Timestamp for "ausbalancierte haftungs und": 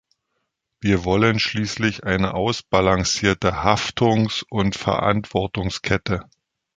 2.33-4.75